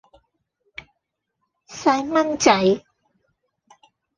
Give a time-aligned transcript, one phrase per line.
[1.67, 2.83] 細蚊仔